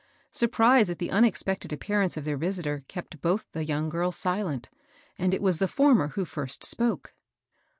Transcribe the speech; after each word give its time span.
Surprise 0.31 0.89
at 0.89 0.97
the 0.97 1.11
unexpected 1.11 1.71
appearance 1.71 2.17
of 2.17 2.25
th^ 2.25 2.35
visitor 2.39 2.83
kept 2.87 3.21
both 3.21 3.45
die 3.51 3.59
young 3.61 3.87
girls 3.87 4.15
silent, 4.15 4.67
and 5.19 5.31
it 5.31 5.43
was 5.43 5.59
the 5.59 5.67
former 5.67 6.07
who 6.07 6.25
first 6.25 6.63
spoke. 6.63 7.13